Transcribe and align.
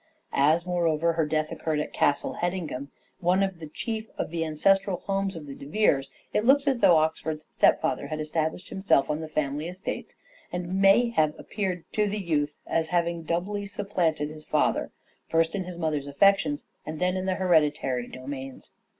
As, 0.33 0.65
moreover, 0.65 1.13
her 1.13 1.27
death 1.27 1.51
occurred 1.51 1.79
at 1.79 1.93
Castle 1.93 2.33
Hedingham, 2.41 2.89
one 3.19 3.43
of 3.43 3.59
the 3.59 3.67
chief 3.67 4.09
of 4.17 4.31
the 4.31 4.43
ancestral 4.43 4.97
homes 5.05 5.35
of 5.35 5.45
the 5.45 5.53
De 5.53 5.67
Veres, 5.67 6.09
it 6.33 6.43
looks 6.43 6.67
as 6.67 6.79
though 6.79 6.97
Oxford's 6.97 7.45
stepfather 7.51 8.07
had 8.07 8.19
established 8.19 8.69
himself 8.69 9.11
on 9.11 9.19
the 9.19 9.27
family 9.27 9.67
estates, 9.67 10.17
and 10.51 10.81
may 10.81 11.09
have 11.09 11.35
appeared 11.37 11.83
to 11.93 12.07
the 12.07 12.17
youth 12.17 12.55
as 12.65 12.89
having 12.89 13.21
doubly 13.21 13.67
supplanted 13.67 14.31
his 14.31 14.43
father, 14.43 14.89
first 15.29 15.53
in 15.53 15.65
his 15.65 15.77
mother's 15.77 16.07
affections 16.07 16.65
and 16.83 16.97
then 16.99 17.15
in 17.15 17.27
the 17.27 17.35
hereditary 17.35 18.07
domains. 18.07 18.71